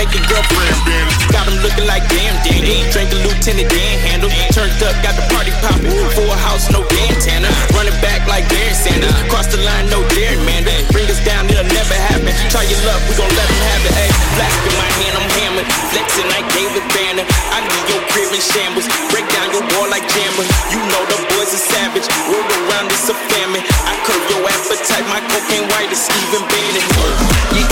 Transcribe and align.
make 0.00 0.16
a 0.16 0.22
girlfriend. 0.24 0.72
Got 1.28 1.44
them 1.44 1.60
looking 1.60 1.84
like 1.84 2.08
damn 2.08 2.32
dandy. 2.40 2.88
Drink 2.88 3.12
a 3.12 3.20
Lieutenant 3.20 3.68
Dan 3.68 3.96
handle. 4.00 4.32
Turned 4.48 4.72
up, 4.80 4.96
got 5.04 5.12
the 5.12 5.24
party 5.28 5.52
popping. 5.60 5.92
Full 6.16 6.32
house, 6.48 6.72
no 6.72 6.80
Dan 6.88 7.12
Tanner. 7.20 7.52
Running 7.76 7.94
back 8.00 8.24
like 8.24 8.48
Darren 8.48 8.72
Sanders. 8.72 9.12
Cross 9.28 9.52
the 9.52 9.60
line, 9.60 9.92
no 9.92 10.00
Darren 10.16 10.40
Mander. 10.48 10.72
Bring 10.88 11.04
us 11.12 11.20
down, 11.20 11.44
it'll 11.52 11.68
never 11.68 11.96
happen. 12.08 12.32
Try 12.48 12.64
your 12.64 12.80
luck, 12.88 13.00
we 13.08 13.12
gon' 13.20 13.28
let 13.28 13.44
them 13.44 13.60
have 13.68 13.82
it. 13.84 13.92
Ayy, 14.00 14.12
flask 14.40 14.60
in 14.64 14.74
my 14.80 14.90
hand, 15.04 15.14
I'm 15.20 15.28
hammered. 15.36 15.68
Flexing 15.92 16.28
like 16.32 16.46
David 16.56 16.84
Banner. 16.96 17.24
I 17.52 17.60
need 17.60 17.84
your 17.92 18.02
crib 18.08 18.32
in 18.32 18.40
shambles. 18.40 18.88
Break 19.12 19.28
down 19.36 19.52
your 19.52 19.64
wall 19.76 19.88
like 19.92 20.06
Jammer. 20.08 20.46
You 20.72 20.80
know 20.80 21.02
the 21.12 21.18
boys 21.36 21.52
are 21.52 21.64
savage. 21.76 22.08
World 22.24 22.48
around, 22.48 22.88
it's 22.88 23.04
a 23.12 23.16
famine. 23.28 23.64
I 23.84 23.92
curve 24.08 24.24
your 24.32 24.48
appetite. 24.48 25.04
My 25.12 25.20
cocaine 25.28 25.68
white 25.76 25.92
is 25.92 26.00
Stephen 26.00 26.40
Bannon. 26.48 27.69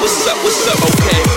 What's 0.00 0.28
up, 0.28 0.36
what's 0.44 0.68
up, 0.68 0.78
okay? 0.78 1.27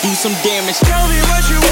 Do 0.00 0.14
some 0.14 0.32
damage. 0.42 0.78
Tell 0.80 1.08
me 1.08 1.18
what 1.28 1.44
you 1.50 1.60
want 1.60 1.71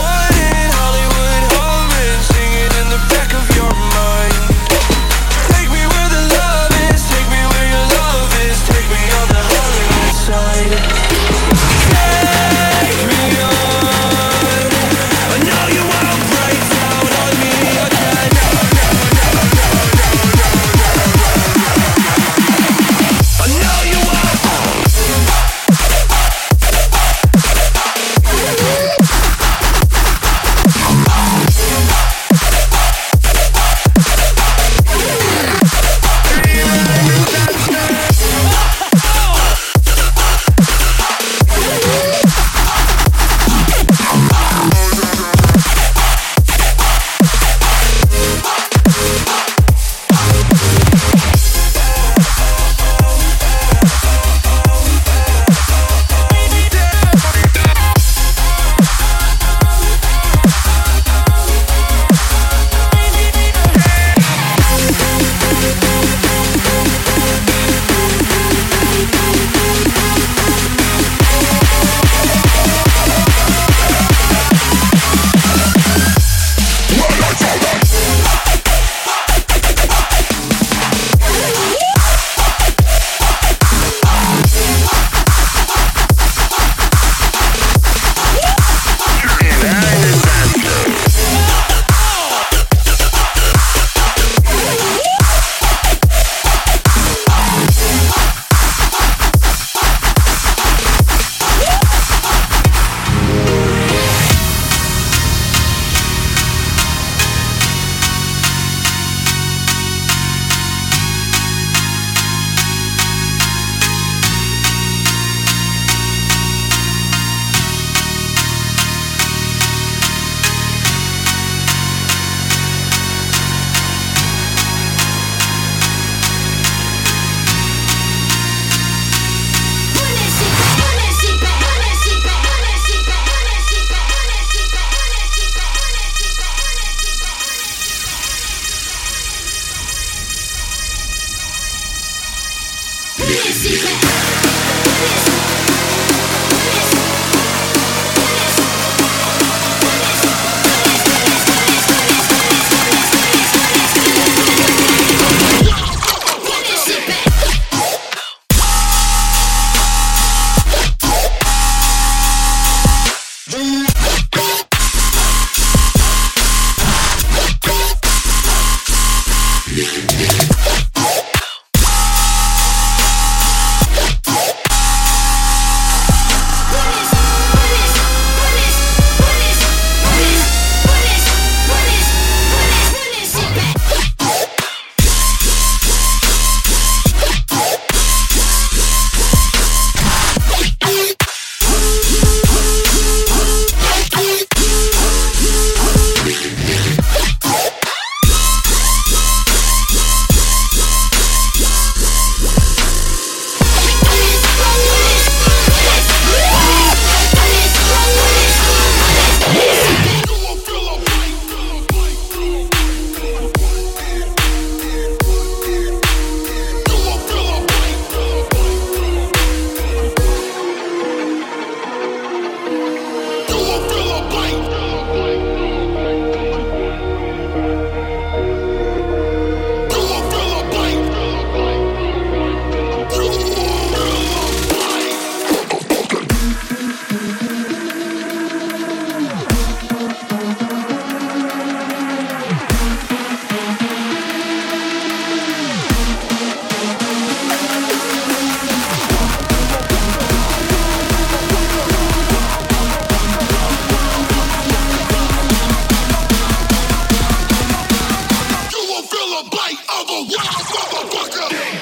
motherfucker! 260.71 261.79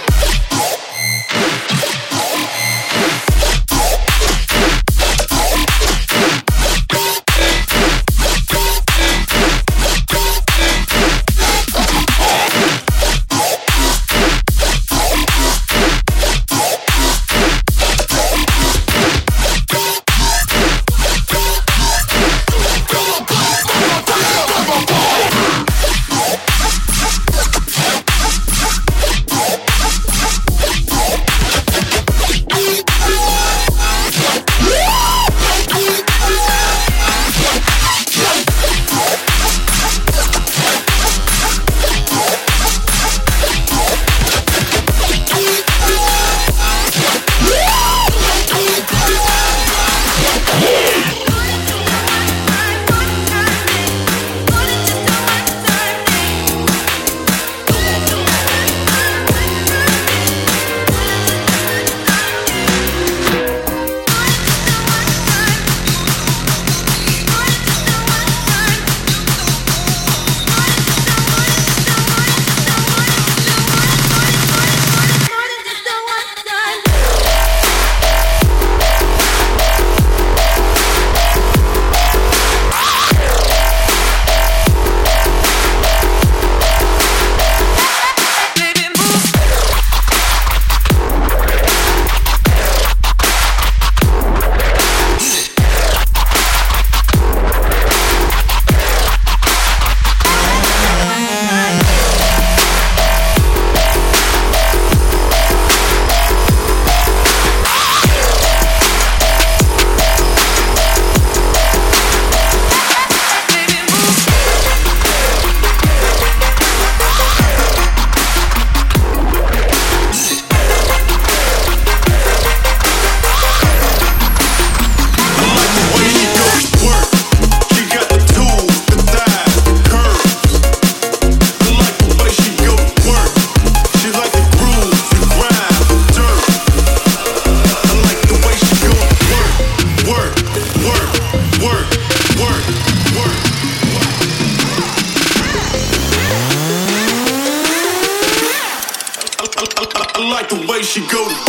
She 150.98 151.06
go. 151.06 151.47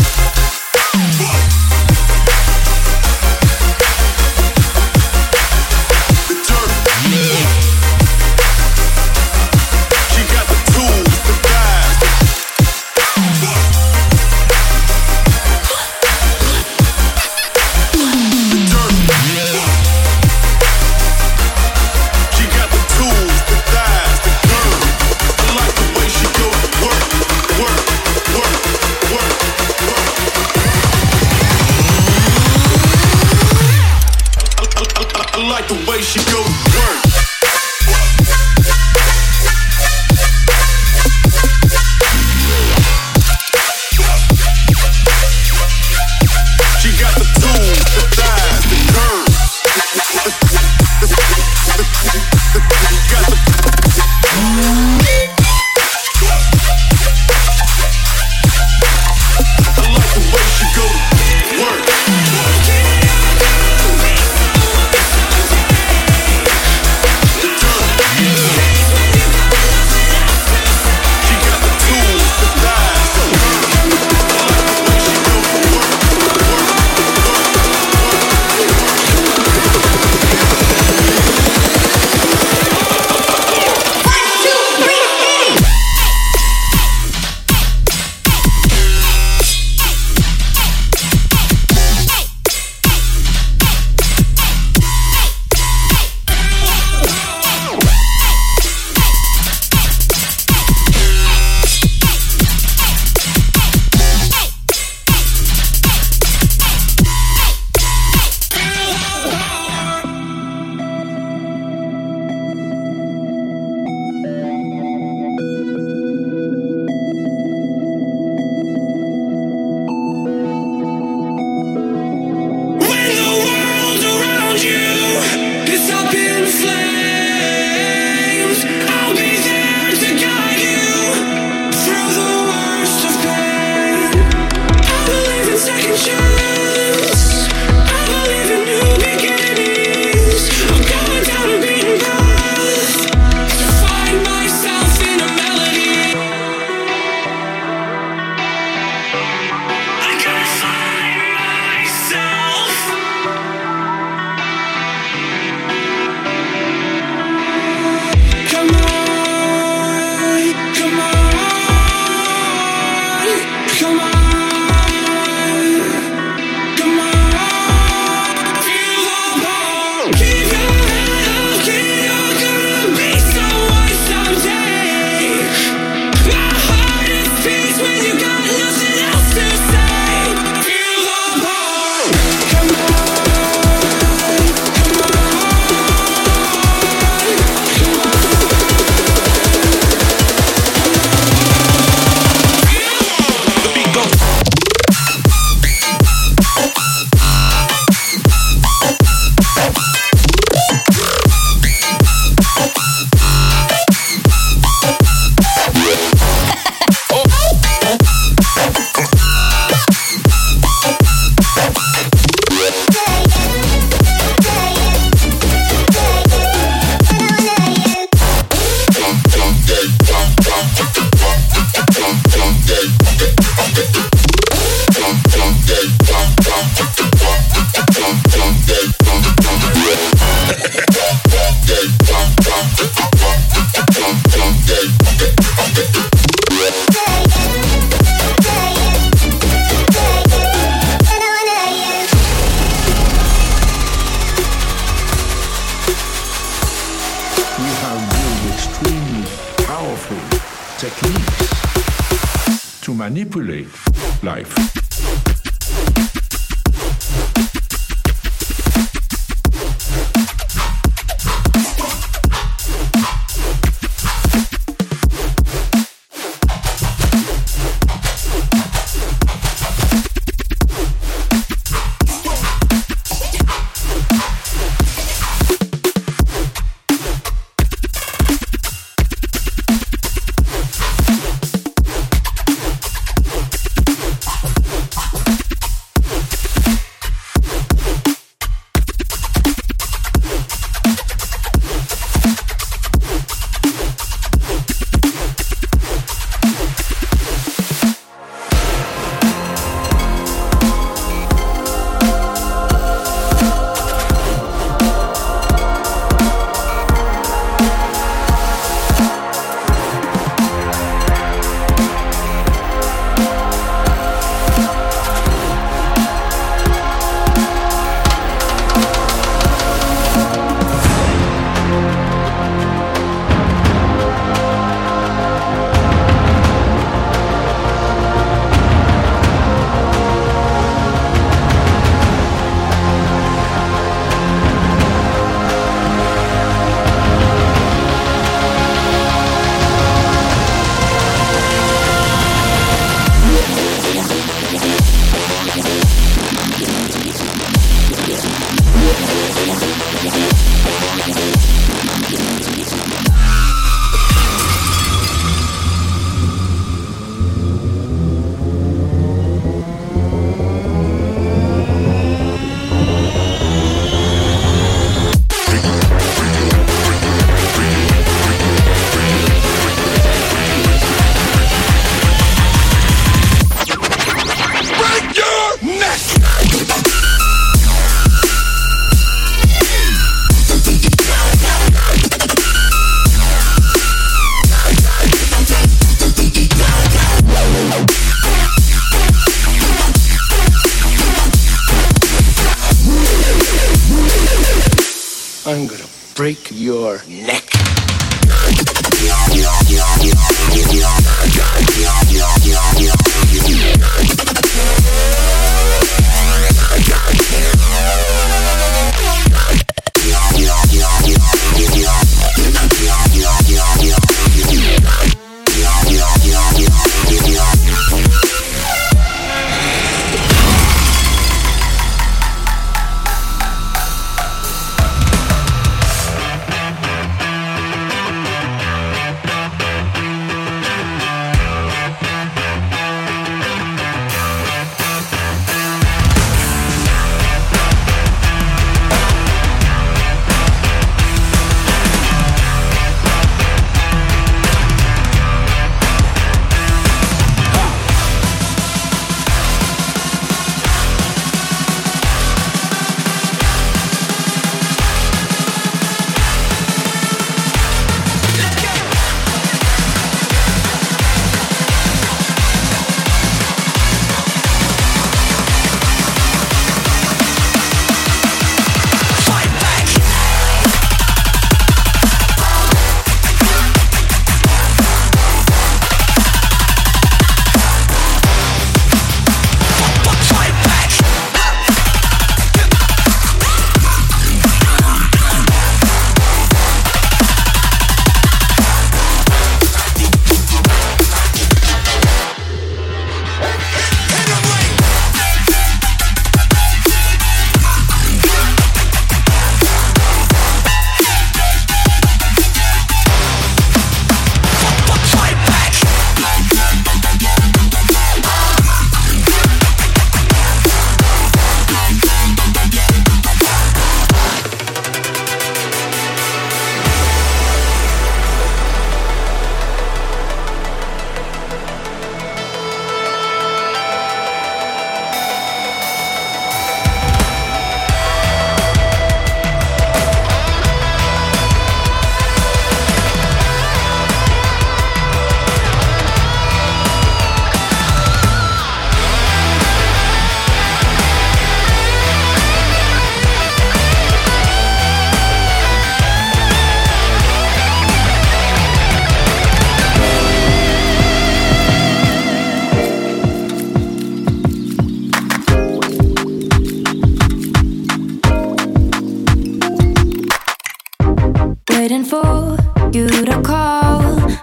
for 562.10 562.58
you 562.92 563.08
to 563.08 563.40
call, 563.44 564.02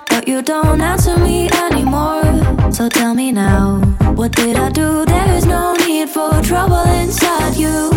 but 0.09 0.29
you 0.29 0.40
don't 0.40 0.81
answer 0.81 1.18
me 1.18 1.48
anymore. 1.50 2.22
So 2.70 2.88
tell 2.88 3.12
me 3.12 3.33
now, 3.33 3.81
what 4.14 4.33
did 4.33 4.57
I 4.57 4.70
do? 4.70 5.05
There 5.05 5.35
is 5.35 5.46
no 5.46 5.74
need 5.87 6.09
for 6.09 6.31
trouble 6.42 6.85
inside 7.02 7.57
you. 7.57 7.90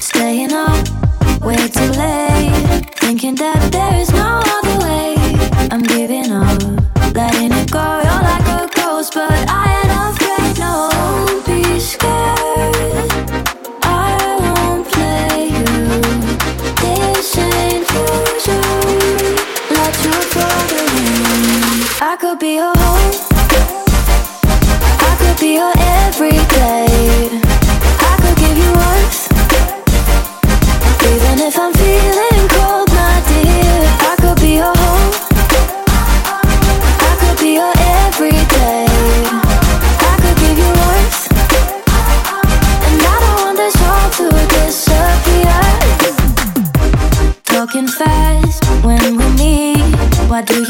Staying 0.00 0.52
up 0.52 0.86
way 1.40 1.56
too 1.68 1.92
late, 2.02 2.90
thinking 2.96 3.36
that 3.36 3.72
there 3.72 4.00
is 4.02 4.10
no 4.12 4.42
other. 4.44 4.65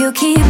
you 0.06 0.12
keep 0.12 0.45